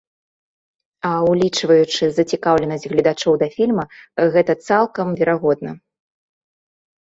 А 1.09 1.09
ўлічваючы 1.31 2.03
зацікаўленасць 2.15 2.87
гледачоў 2.93 3.33
да 3.43 3.47
фільма, 3.59 3.85
гэта 4.37 4.57
цалкам 4.71 5.07
верагодна. 5.21 5.71